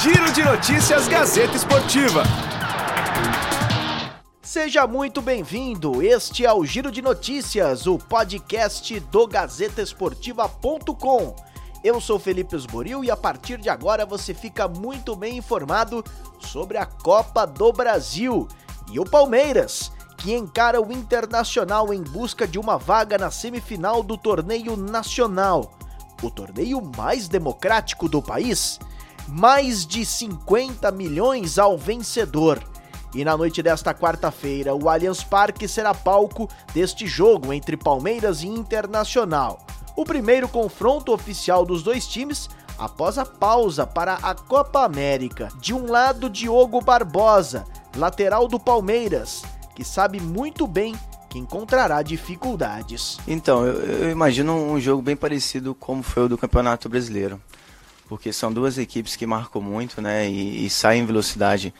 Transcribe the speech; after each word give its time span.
Giro 0.00 0.32
de 0.32 0.44
Notícias 0.44 1.08
Gazeta 1.08 1.56
Esportiva. 1.56 2.22
Seja 4.40 4.86
muito 4.86 5.20
bem-vindo. 5.20 6.00
Este 6.00 6.46
é 6.46 6.52
o 6.52 6.64
Giro 6.64 6.92
de 6.92 7.02
Notícias, 7.02 7.84
o 7.84 7.98
podcast 7.98 9.00
do 9.00 9.26
GazetaEsportiva.com. 9.26 11.34
Eu 11.82 12.00
sou 12.00 12.20
Felipe 12.20 12.54
Osboril 12.54 13.02
e 13.02 13.10
a 13.10 13.16
partir 13.16 13.58
de 13.58 13.68
agora 13.68 14.06
você 14.06 14.32
fica 14.32 14.68
muito 14.68 15.16
bem 15.16 15.36
informado 15.36 16.04
sobre 16.38 16.78
a 16.78 16.86
Copa 16.86 17.44
do 17.44 17.72
Brasil 17.72 18.46
e 18.92 19.00
o 19.00 19.04
Palmeiras, 19.04 19.90
que 20.16 20.32
encara 20.32 20.80
o 20.80 20.92
Internacional 20.92 21.92
em 21.92 22.04
busca 22.04 22.46
de 22.46 22.56
uma 22.56 22.78
vaga 22.78 23.18
na 23.18 23.32
semifinal 23.32 24.04
do 24.04 24.16
torneio 24.16 24.76
nacional, 24.76 25.76
o 26.22 26.30
torneio 26.30 26.80
mais 26.96 27.26
democrático 27.26 28.08
do 28.08 28.22
país. 28.22 28.78
Mais 29.28 29.86
de 29.86 30.04
50 30.04 30.90
milhões 30.90 31.58
ao 31.58 31.76
vencedor. 31.76 32.62
E 33.14 33.24
na 33.24 33.36
noite 33.36 33.62
desta 33.62 33.94
quarta-feira, 33.94 34.74
o 34.74 34.88
Allianz 34.88 35.22
Parque 35.22 35.68
será 35.68 35.94
palco 35.94 36.48
deste 36.72 37.06
jogo 37.06 37.52
entre 37.52 37.76
Palmeiras 37.76 38.42
e 38.42 38.46
Internacional. 38.46 39.58
O 39.96 40.04
primeiro 40.04 40.48
confronto 40.48 41.12
oficial 41.12 41.64
dos 41.64 41.82
dois 41.82 42.06
times 42.06 42.48
após 42.78 43.18
a 43.18 43.26
pausa 43.26 43.86
para 43.86 44.14
a 44.14 44.34
Copa 44.34 44.84
América. 44.84 45.48
De 45.60 45.74
um 45.74 45.90
lado, 45.90 46.30
Diogo 46.30 46.80
Barbosa, 46.80 47.64
lateral 47.96 48.46
do 48.46 48.60
Palmeiras, 48.60 49.42
que 49.74 49.84
sabe 49.84 50.20
muito 50.20 50.66
bem 50.66 50.94
que 51.28 51.38
encontrará 51.38 52.00
dificuldades. 52.02 53.18
Então, 53.26 53.66
eu, 53.66 54.04
eu 54.04 54.10
imagino 54.10 54.54
um 54.54 54.80
jogo 54.80 55.02
bem 55.02 55.16
parecido 55.16 55.74
como 55.74 56.02
foi 56.02 56.24
o 56.24 56.28
do 56.28 56.38
Campeonato 56.38 56.88
Brasileiro, 56.88 57.40
porque 58.08 58.32
são 58.32 58.52
duas 58.52 58.78
equipes 58.78 59.16
que 59.16 59.26
marcam 59.26 59.60
muito, 59.60 60.00
né, 60.00 60.28
e, 60.28 60.66
e 60.66 60.70
saem 60.70 61.02
em 61.02 61.06
velocidade 61.06 61.74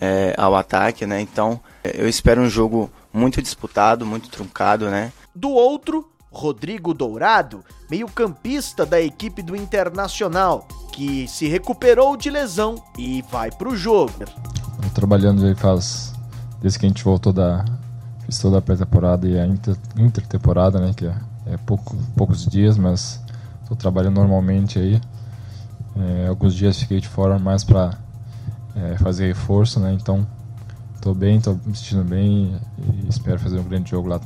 é, 0.00 0.34
ao 0.36 0.54
ataque, 0.54 1.06
né? 1.06 1.20
Então 1.20 1.60
eu 1.84 2.08
espero 2.08 2.40
um 2.40 2.48
jogo 2.48 2.90
muito 3.12 3.42
disputado, 3.42 4.06
muito 4.06 4.28
truncado, 4.30 4.88
né? 4.90 5.12
Do 5.34 5.50
outro, 5.50 6.08
Rodrigo 6.30 6.94
Dourado, 6.94 7.64
meio-campista 7.90 8.86
da 8.86 9.00
equipe 9.00 9.42
do 9.42 9.54
Internacional, 9.54 10.66
que 10.92 11.28
se 11.28 11.46
recuperou 11.46 12.16
de 12.16 12.30
lesão 12.30 12.82
e 12.98 13.22
vai 13.30 13.50
para 13.50 13.68
o 13.68 13.76
jogo. 13.76 14.12
Tô 14.18 14.88
trabalhando 14.94 15.44
aí 15.44 15.54
faz 15.54 16.12
desde 16.60 16.78
que 16.78 16.86
a 16.86 16.88
gente 16.88 17.04
voltou 17.04 17.32
da 17.32 17.64
fiz 18.24 18.38
toda 18.38 18.58
a 18.58 18.62
pré-temporada 18.62 19.28
e 19.28 19.38
a 19.38 19.46
inter, 19.46 19.76
intertemporada, 19.96 20.80
né? 20.80 20.92
Que 20.96 21.06
é, 21.06 21.14
é 21.46 21.56
pouco, 21.58 21.96
poucos 22.16 22.46
dias, 22.46 22.78
mas 22.78 23.20
estou 23.62 23.76
trabalhando 23.76 24.14
normalmente 24.14 24.78
aí. 24.78 25.00
É, 25.96 26.26
alguns 26.28 26.54
dias 26.54 26.78
fiquei 26.78 27.00
de 27.00 27.08
fora 27.08 27.38
mais 27.38 27.64
para 27.64 27.98
é, 28.74 28.96
fazer 28.98 29.26
reforço, 29.26 29.78
né? 29.80 29.92
Então, 29.92 30.26
tô 31.00 31.14
bem, 31.14 31.40
tô 31.40 31.54
me 31.66 31.76
sentindo 31.76 32.04
bem 32.04 32.58
e 32.78 33.08
espero 33.08 33.38
fazer 33.38 33.58
um 33.58 33.64
grande 33.64 33.90
jogo 33.90 34.08
lá 34.08 34.20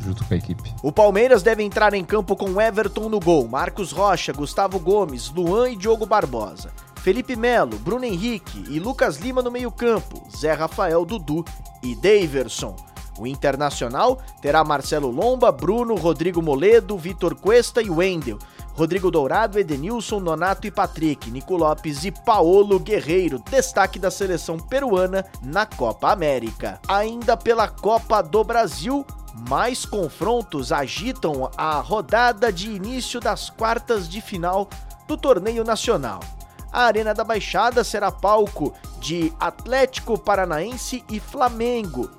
junto 0.00 0.24
com 0.24 0.34
a 0.34 0.36
equipe. 0.36 0.74
O 0.82 0.90
Palmeiras 0.90 1.42
deve 1.42 1.62
entrar 1.62 1.94
em 1.94 2.04
campo 2.04 2.34
com 2.34 2.60
Everton 2.60 3.08
no 3.08 3.20
gol, 3.20 3.46
Marcos 3.46 3.92
Rocha, 3.92 4.32
Gustavo 4.32 4.78
Gomes, 4.80 5.30
Luan 5.30 5.70
e 5.70 5.76
Diogo 5.76 6.06
Barbosa. 6.06 6.70
Felipe 6.96 7.36
Melo, 7.36 7.78
Bruno 7.78 8.04
Henrique 8.04 8.64
e 8.68 8.80
Lucas 8.80 9.18
Lima 9.18 9.40
no 9.40 9.50
meio-campo, 9.50 10.26
Zé 10.36 10.52
Rafael, 10.52 11.04
Dudu 11.04 11.44
e 11.80 11.94
Daverson. 11.94 12.74
O 13.18 13.26
Internacional 13.26 14.18
terá 14.42 14.64
Marcelo 14.64 15.10
Lomba, 15.10 15.52
Bruno, 15.52 15.94
Rodrigo 15.94 16.42
Moledo, 16.42 16.98
Vitor 16.98 17.34
Cuesta 17.36 17.80
e 17.80 17.88
Wendel. 17.88 18.38
Rodrigo 18.76 19.10
Dourado, 19.10 19.58
Edenilson, 19.58 20.20
Nonato 20.20 20.66
e 20.66 20.70
Patrick, 20.70 21.30
Nico 21.30 21.56
Lopes 21.56 22.04
e 22.04 22.10
Paolo 22.10 22.78
Guerreiro, 22.78 23.42
destaque 23.50 23.98
da 23.98 24.10
seleção 24.10 24.58
peruana 24.58 25.24
na 25.42 25.64
Copa 25.64 26.12
América. 26.12 26.78
Ainda 26.86 27.38
pela 27.38 27.68
Copa 27.68 28.22
do 28.22 28.44
Brasil, 28.44 29.02
mais 29.48 29.86
confrontos 29.86 30.72
agitam 30.72 31.50
a 31.56 31.80
rodada 31.80 32.52
de 32.52 32.70
início 32.70 33.18
das 33.18 33.48
quartas 33.48 34.06
de 34.06 34.20
final 34.20 34.68
do 35.08 35.16
torneio 35.16 35.64
nacional. 35.64 36.20
A 36.70 36.82
Arena 36.82 37.14
da 37.14 37.24
Baixada 37.24 37.82
será 37.82 38.12
palco 38.12 38.74
de 39.00 39.32
Atlético 39.40 40.18
Paranaense 40.18 41.02
e 41.10 41.18
Flamengo. 41.18 42.10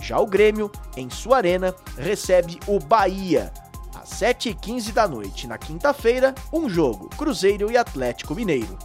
Já 0.00 0.18
o 0.18 0.26
Grêmio, 0.26 0.72
em 0.96 1.10
sua 1.10 1.36
arena, 1.36 1.74
recebe 1.98 2.58
o 2.66 2.78
Bahia. 2.78 3.52
Às 4.06 4.20
7h15 4.20 4.92
da 4.92 5.08
noite, 5.08 5.48
na 5.48 5.58
quinta-feira, 5.58 6.32
um 6.52 6.68
jogo: 6.68 7.08
Cruzeiro 7.18 7.70
e 7.70 7.76
Atlético 7.76 8.36
Mineiro. 8.36 8.78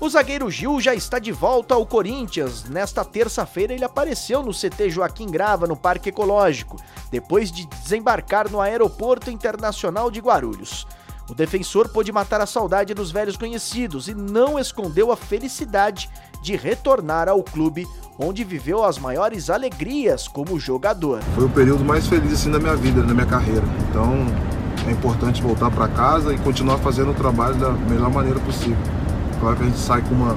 O 0.00 0.08
zagueiro 0.10 0.50
Gil 0.50 0.80
já 0.80 0.92
está 0.92 1.18
de 1.20 1.30
volta 1.30 1.74
ao 1.74 1.86
Corinthians. 1.86 2.64
Nesta 2.64 3.04
terça-feira, 3.04 3.72
ele 3.72 3.84
apareceu 3.84 4.42
no 4.42 4.52
CT 4.52 4.90
Joaquim 4.90 5.26
Grava, 5.26 5.66
no 5.66 5.76
Parque 5.76 6.08
Ecológico, 6.08 6.76
depois 7.10 7.52
de 7.52 7.66
desembarcar 7.66 8.50
no 8.50 8.60
Aeroporto 8.60 9.30
Internacional 9.30 10.10
de 10.10 10.20
Guarulhos. 10.20 10.86
O 11.28 11.34
defensor 11.34 11.88
pôde 11.88 12.12
matar 12.12 12.40
a 12.40 12.46
saudade 12.46 12.94
dos 12.94 13.10
velhos 13.10 13.36
conhecidos 13.36 14.06
e 14.06 14.14
não 14.14 14.58
escondeu 14.58 15.10
a 15.10 15.16
felicidade 15.16 16.10
de 16.46 16.54
retornar 16.54 17.28
ao 17.28 17.42
clube 17.42 17.88
onde 18.16 18.44
viveu 18.44 18.84
as 18.84 19.00
maiores 19.00 19.50
alegrias 19.50 20.28
como 20.28 20.60
jogador. 20.60 21.20
Foi 21.34 21.44
o 21.44 21.48
período 21.48 21.84
mais 21.84 22.06
feliz 22.06 22.32
assim 22.32 22.52
da 22.52 22.60
minha 22.60 22.76
vida, 22.76 23.02
da 23.02 23.12
minha 23.12 23.26
carreira. 23.26 23.64
Então 23.90 24.24
é 24.86 24.92
importante 24.92 25.42
voltar 25.42 25.72
para 25.72 25.88
casa 25.88 26.32
e 26.32 26.38
continuar 26.38 26.78
fazendo 26.78 27.10
o 27.10 27.14
trabalho 27.14 27.56
da 27.56 27.70
melhor 27.72 28.10
maneira 28.12 28.38
possível. 28.38 28.78
Claro 29.40 29.56
que 29.56 29.62
a 29.64 29.66
gente 29.66 29.78
sai 29.78 30.00
com 30.02 30.14
uma 30.14 30.36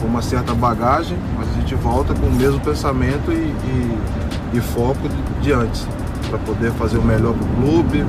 com 0.00 0.06
uma 0.06 0.22
certa 0.22 0.54
bagagem, 0.54 1.18
mas 1.36 1.48
a 1.50 1.52
gente 1.52 1.74
volta 1.74 2.14
com 2.14 2.26
o 2.26 2.32
mesmo 2.32 2.60
pensamento 2.60 3.30
e, 3.30 3.52
e, 4.54 4.56
e 4.56 4.60
foco 4.60 5.08
de, 5.08 5.42
de 5.42 5.52
antes, 5.52 5.86
para 6.30 6.38
poder 6.38 6.70
fazer 6.72 6.98
o 6.98 7.02
melhor 7.02 7.34
para 7.34 7.44
o 7.44 7.56
clube, 7.56 8.06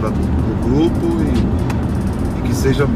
para 0.00 0.08
o 0.08 0.68
grupo 0.68 1.20
e, 1.20 2.38
e 2.38 2.48
que 2.48 2.54
seja 2.54 2.86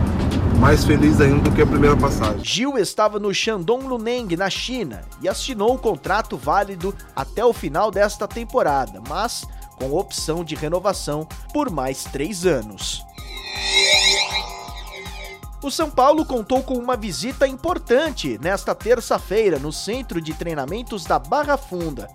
mais 0.60 0.84
feliz 0.84 1.19
ainda 1.22 1.48
do 1.48 1.56
que 1.56 1.62
a 1.62 1.66
primeira 1.66 1.97
passagem. 1.97 2.44
Gil 2.44 2.76
estava 2.76 3.19
no 3.19 3.32
Shandong 3.32 3.87
Luneng, 3.87 4.37
na 4.37 4.50
China, 4.50 5.00
e 5.22 5.26
assinou 5.26 5.72
um 5.72 5.78
contrato 5.78 6.37
válido 6.37 6.94
até 7.16 7.43
o 7.43 7.54
final 7.54 7.91
desta 7.91 8.28
temporada, 8.28 9.00
mas 9.09 9.47
com 9.76 9.91
opção 9.94 10.44
de 10.44 10.54
renovação 10.54 11.26
por 11.54 11.70
mais 11.70 12.04
três 12.04 12.44
anos. 12.44 13.03
O 15.62 15.70
São 15.70 15.91
Paulo 15.91 16.26
contou 16.26 16.62
com 16.62 16.75
uma 16.75 16.94
visita 16.94 17.49
importante 17.49 18.38
nesta 18.43 18.75
terça-feira 18.75 19.59
no 19.59 19.72
centro 19.72 20.20
de 20.20 20.34
treinamentos 20.34 21.04
da 21.04 21.19
Barra 21.19 21.56
Funda. 21.56 22.06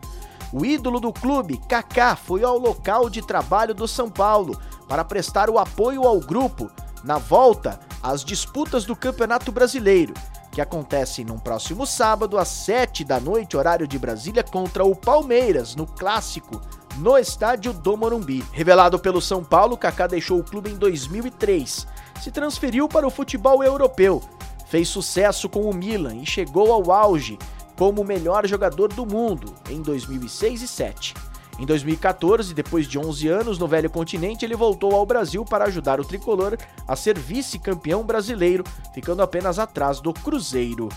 O 0.53 0.63
ídolo 0.63 0.99
do 0.99 1.11
clube, 1.11 1.59
Kaká, 1.67 2.15
foi 2.15 2.43
ao 2.43 2.59
local 2.59 3.09
de 3.09 3.23
trabalho 3.23 3.73
do 3.73 3.87
São 3.87 4.07
Paulo 4.07 4.55
para 4.87 5.03
prestar 5.03 5.49
o 5.49 5.57
apoio 5.57 6.03
ao 6.03 6.19
grupo 6.19 6.69
na 7.03 7.17
volta 7.17 7.79
às 8.05 8.23
disputas 8.23 8.85
do 8.85 8.95
Campeonato 8.95 9.51
Brasileiro, 9.51 10.13
que 10.51 10.61
acontecem 10.61 11.25
no 11.25 11.39
próximo 11.39 11.87
sábado 11.87 12.37
às 12.37 12.49
7 12.49 13.03
da 13.03 13.19
noite, 13.19 13.57
horário 13.57 13.87
de 13.87 13.97
Brasília, 13.97 14.43
contra 14.43 14.85
o 14.85 14.95
Palmeiras, 14.95 15.75
no 15.75 15.87
clássico, 15.87 16.61
no 16.99 17.17
estádio 17.17 17.73
do 17.73 17.97
Morumbi. 17.97 18.45
Revelado 18.51 18.99
pelo 18.99 19.19
São 19.19 19.43
Paulo, 19.43 19.75
Kaká 19.75 20.05
deixou 20.05 20.39
o 20.39 20.43
clube 20.43 20.69
em 20.69 20.75
2003, 20.75 21.87
se 22.21 22.31
transferiu 22.31 22.87
para 22.87 23.07
o 23.07 23.11
futebol 23.11 23.63
europeu, 23.63 24.21
fez 24.67 24.87
sucesso 24.87 25.49
com 25.49 25.61
o 25.61 25.73
Milan 25.73 26.17
e 26.17 26.27
chegou 26.27 26.71
ao 26.71 26.91
auge 26.91 27.39
como 27.75 28.03
o 28.03 28.05
melhor 28.05 28.45
jogador 28.45 28.93
do 28.93 29.05
mundo 29.05 29.55
em 29.67 29.81
2006 29.81 30.61
e 30.61 30.65
2007. 30.67 31.13
Em 31.57 31.65
2014, 31.65 32.53
depois 32.53 32.85
de 32.85 32.99
11 32.99 33.27
anos 33.29 33.57
no 33.57 33.67
velho 33.67 33.89
continente, 33.89 34.43
ele 34.43 34.55
voltou 34.55 34.93
ao 34.93 35.05
Brasil 35.05 35.45
para 35.45 35.65
ajudar 35.65 36.01
o 36.01 36.05
tricolor 36.05 36.57
a 36.85 36.95
ser 36.95 37.17
vice-campeão 37.17 38.03
brasileiro, 38.03 38.63
ficando 38.93 39.21
apenas 39.21 39.57
atrás 39.57 40.01
do 40.01 40.13
Cruzeiro. 40.13 40.89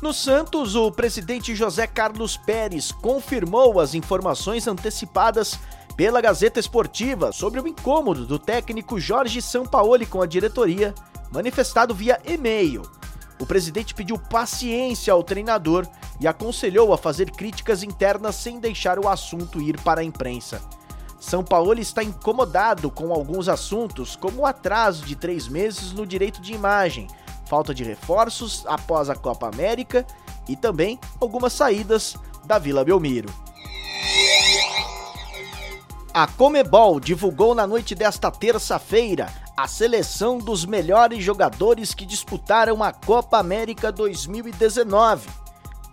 No 0.00 0.12
Santos, 0.12 0.74
o 0.74 0.90
presidente 0.90 1.54
José 1.54 1.86
Carlos 1.86 2.36
Pérez 2.36 2.90
confirmou 2.90 3.78
as 3.78 3.94
informações 3.94 4.66
antecipadas 4.66 5.58
pela 5.94 6.20
Gazeta 6.20 6.58
Esportiva 6.58 7.30
sobre 7.30 7.60
o 7.60 7.68
incômodo 7.68 8.26
do 8.26 8.38
técnico 8.38 8.98
Jorge 8.98 9.40
Sampaoli 9.42 10.06
com 10.06 10.22
a 10.22 10.26
diretoria, 10.26 10.94
manifestado 11.30 11.94
via 11.94 12.18
e-mail. 12.26 12.82
O 13.38 13.46
presidente 13.46 13.94
pediu 13.94 14.18
paciência 14.18 15.12
ao 15.12 15.22
treinador 15.22 15.86
e 16.20 16.26
aconselhou 16.26 16.92
a 16.92 16.98
fazer 16.98 17.30
críticas 17.30 17.82
internas 17.82 18.36
sem 18.36 18.60
deixar 18.60 18.98
o 18.98 19.08
assunto 19.08 19.60
ir 19.60 19.80
para 19.80 20.00
a 20.00 20.04
imprensa. 20.04 20.60
São 21.18 21.44
Paulo 21.44 21.72
está 21.78 22.02
incomodado 22.02 22.90
com 22.90 23.12
alguns 23.12 23.48
assuntos, 23.48 24.16
como 24.16 24.42
o 24.42 24.46
atraso 24.46 25.04
de 25.04 25.14
três 25.14 25.46
meses 25.46 25.92
no 25.92 26.04
direito 26.04 26.42
de 26.42 26.52
imagem, 26.52 27.06
falta 27.46 27.72
de 27.72 27.84
reforços 27.84 28.64
após 28.66 29.08
a 29.08 29.14
Copa 29.14 29.48
América 29.48 30.04
e 30.48 30.56
também 30.56 30.98
algumas 31.20 31.52
saídas 31.52 32.16
da 32.44 32.58
Vila 32.58 32.84
Belmiro. 32.84 33.32
A 36.14 36.26
Comebol 36.26 37.00
divulgou 37.00 37.54
na 37.54 37.66
noite 37.66 37.94
desta 37.94 38.30
terça-feira 38.30 39.32
a 39.56 39.66
seleção 39.66 40.36
dos 40.36 40.66
melhores 40.66 41.24
jogadores 41.24 41.94
que 41.94 42.04
disputaram 42.04 42.82
a 42.82 42.92
Copa 42.92 43.38
América 43.38 43.90
2019. 43.90 45.26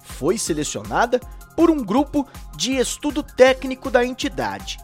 Foi 0.01 0.37
selecionada 0.37 1.21
por 1.55 1.69
um 1.69 1.81
grupo 1.81 2.27
de 2.53 2.75
estudo 2.75 3.23
técnico 3.23 3.89
da 3.89 4.03
entidade. 4.03 4.77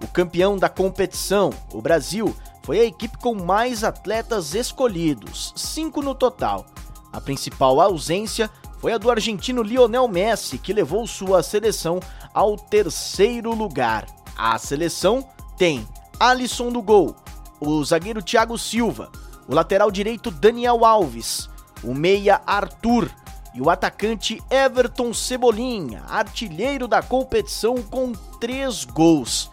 O 0.00 0.06
campeão 0.06 0.56
da 0.56 0.68
competição, 0.68 1.50
o 1.72 1.82
Brasil, 1.82 2.36
foi 2.62 2.78
a 2.78 2.84
equipe 2.84 3.18
com 3.18 3.34
mais 3.34 3.82
atletas 3.82 4.54
escolhidos, 4.54 5.52
cinco 5.56 6.00
no 6.00 6.14
total. 6.14 6.64
A 7.12 7.20
principal 7.20 7.80
ausência 7.80 8.48
foi 8.78 8.92
a 8.92 8.98
do 8.98 9.10
argentino 9.10 9.64
Lionel 9.64 10.06
Messi, 10.06 10.58
que 10.58 10.72
levou 10.72 11.08
sua 11.08 11.42
seleção 11.42 11.98
ao 12.32 12.56
terceiro 12.56 13.52
lugar. 13.52 14.06
A 14.36 14.58
seleção 14.58 15.26
tem 15.56 15.88
Alisson 16.20 16.70
no 16.70 16.82
gol, 16.82 17.16
o 17.58 17.82
zagueiro 17.82 18.22
Thiago 18.22 18.58
Silva, 18.58 19.10
o 19.48 19.54
lateral 19.54 19.90
direito 19.90 20.30
Daniel 20.30 20.84
Alves, 20.84 21.48
o 21.82 21.94
meia 21.94 22.42
Arthur 22.46 23.10
e 23.54 23.62
o 23.62 23.70
atacante 23.70 24.42
Everton 24.50 25.14
Cebolinha, 25.14 26.02
artilheiro 26.06 26.86
da 26.86 27.00
competição 27.00 27.76
com 27.76 28.12
três 28.38 28.84
gols. 28.84 29.50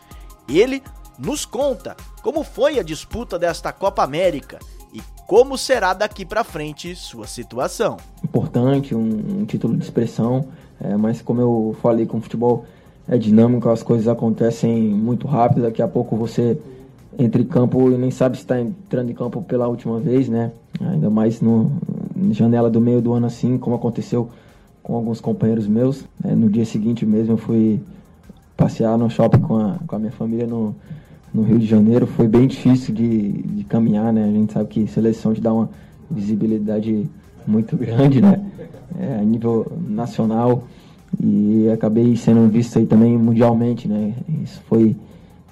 Ele 0.49 0.83
nos 1.17 1.45
conta 1.45 1.95
como 2.21 2.43
foi 2.43 2.77
a 2.77 2.83
disputa 2.83 3.39
desta 3.39 3.71
Copa 3.71 4.03
América 4.03 4.59
e 4.93 5.01
como 5.25 5.57
será 5.57 5.93
daqui 5.93 6.25
para 6.25 6.43
frente 6.43 6.93
sua 6.93 7.25
situação. 7.25 7.95
Importante, 8.21 8.93
um, 8.93 8.99
um 9.39 9.45
título 9.45 9.77
de 9.77 9.83
expressão, 9.85 10.49
é, 10.81 10.97
mas 10.97 11.21
como 11.21 11.39
eu 11.39 11.77
falei 11.81 12.05
com 12.05 12.17
o 12.17 12.21
futebol 12.21 12.65
é 13.13 13.17
dinâmico, 13.17 13.69
as 13.69 13.83
coisas 13.83 14.07
acontecem 14.07 14.89
muito 14.89 15.27
rápido. 15.27 15.61
Daqui 15.61 15.83
a 15.83 15.87
pouco 15.87 16.15
você 16.17 16.57
entra 17.17 17.39
em 17.39 17.45
campo 17.45 17.91
e 17.91 17.95
nem 17.95 18.09
sabe 18.09 18.37
se 18.37 18.41
está 18.41 18.59
entrando 18.59 19.11
em 19.11 19.13
campo 19.13 19.39
pela 19.43 19.67
última 19.67 19.99
vez, 19.99 20.27
né? 20.27 20.51
Ainda 20.81 21.11
mais 21.11 21.39
no 21.39 21.71
janela 22.31 22.71
do 22.71 22.81
meio 22.81 23.01
do 23.01 23.13
ano 23.13 23.27
assim, 23.27 23.55
como 23.59 23.75
aconteceu 23.75 24.29
com 24.81 24.95
alguns 24.95 25.21
companheiros 25.21 25.67
meus. 25.67 26.05
É, 26.23 26.33
no 26.33 26.49
dia 26.49 26.65
seguinte 26.65 27.05
mesmo 27.05 27.33
eu 27.33 27.37
fui 27.37 27.79
passear 28.57 28.97
no 28.97 29.07
shopping 29.11 29.41
com 29.41 29.57
a, 29.57 29.75
com 29.85 29.95
a 29.95 29.99
minha 29.99 30.11
família 30.11 30.47
no, 30.47 30.75
no 31.31 31.43
Rio 31.43 31.59
de 31.59 31.67
Janeiro. 31.67 32.07
Foi 32.07 32.27
bem 32.27 32.47
difícil 32.47 32.95
de, 32.95 33.31
de 33.31 33.63
caminhar, 33.65 34.11
né? 34.11 34.23
A 34.23 34.31
gente 34.31 34.53
sabe 34.53 34.69
que 34.69 34.87
seleção 34.87 35.35
te 35.35 35.41
dá 35.41 35.53
uma 35.53 35.69
visibilidade 36.09 37.07
muito 37.45 37.77
grande, 37.77 38.19
né? 38.19 38.43
É, 38.99 39.19
a 39.19 39.23
nível 39.23 39.71
nacional 39.87 40.63
e 41.23 41.69
acabei 41.71 42.15
sendo 42.17 42.49
visto 42.49 42.77
aí 42.77 42.85
também 42.85 43.17
mundialmente, 43.17 43.87
né? 43.87 44.13
Isso 44.43 44.61
foi 44.67 44.93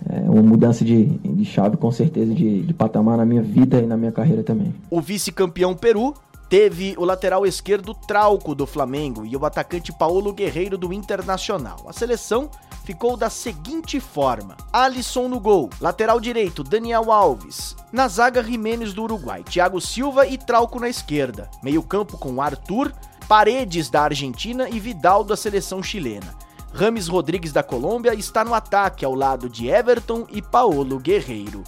é, 0.10 0.30
uma 0.30 0.44
mudança 0.44 0.84
de, 0.84 1.06
de 1.06 1.46
chave, 1.46 1.78
com 1.78 1.92
certeza, 1.92 2.34
de, 2.34 2.64
de 2.64 2.74
patamar 2.74 3.18
na 3.18 3.26
minha 3.26 3.42
vida 3.42 3.80
e 3.80 3.86
na 3.86 3.96
minha 3.96 4.12
carreira 4.12 4.44
também. 4.44 4.74
O 4.90 5.00
vice-campeão 5.00 5.74
Peru 5.74 6.14
teve 6.50 6.94
o 6.98 7.06
lateral 7.06 7.46
esquerdo 7.46 7.94
Trauco 7.94 8.54
do 8.54 8.68
Flamengo 8.68 9.26
e 9.26 9.38
o 9.38 9.46
atacante 9.46 9.94
Paulo 9.94 10.34
Guerreiro 10.34 10.78
do 10.78 10.92
Internacional. 10.92 11.78
A 11.88 11.94
seleção 11.94 12.50
ficou 12.84 13.16
da 13.16 13.30
seguinte 13.30 14.02
forma: 14.02 14.58
Alisson 14.74 15.30
no 15.30 15.40
gol, 15.40 15.70
lateral 15.80 16.20
direito 16.20 16.66
Daniel 16.66 17.14
Alves, 17.14 17.78
na 17.94 18.10
zaga 18.10 18.44
Jimenez 18.44 18.94
do 18.94 19.04
Uruguai, 19.04 19.44
Thiago 19.44 19.80
Silva 19.80 20.28
e 20.28 20.38
Trauco 20.38 20.82
na 20.82 20.90
esquerda, 20.90 21.50
meio-campo 21.64 22.18
com 22.18 22.42
Arthur, 22.42 22.92
Paredes 23.31 23.89
da 23.89 24.01
Argentina 24.01 24.68
e 24.69 24.78
Vidal 24.78 25.24
da 25.24 25.38
seleção 25.38 25.81
chilena. 25.81 26.36
Rames 26.74 27.07
Rodrigues 27.07 27.54
da 27.54 27.63
Colômbia 27.63 28.13
está 28.13 28.44
no 28.44 28.54
ataque 28.54 29.06
ao 29.06 29.16
lado 29.16 29.48
de 29.48 29.69
Everton 29.69 30.28
e 30.30 30.42
Paolo 30.42 31.00
Guerreiro. 31.00 31.63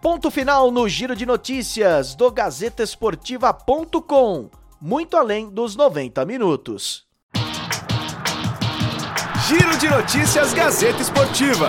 Ponto 0.00 0.30
final 0.30 0.70
no 0.70 0.88
giro 0.88 1.14
de 1.14 1.26
notícias 1.26 2.14
do 2.14 2.30
GazetaEsportiva.com. 2.30 4.48
Muito 4.80 5.18
além 5.18 5.50
dos 5.50 5.76
90 5.76 6.24
minutos. 6.24 7.04
Giro 9.46 9.76
de 9.76 9.90
notícias 9.90 10.54
Gazeta 10.54 11.02
Esportiva. 11.02 11.68